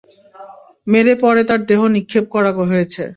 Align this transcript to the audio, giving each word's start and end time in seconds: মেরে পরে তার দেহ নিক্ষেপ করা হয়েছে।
মেরে 0.87 1.13
পরে 1.23 1.41
তার 1.49 1.61
দেহ 1.69 1.81
নিক্ষেপ 1.95 2.25
করা 2.33 2.51
হয়েছে। 2.69 3.03